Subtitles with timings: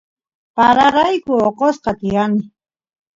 [0.55, 2.41] pararayku oqosqa tiyani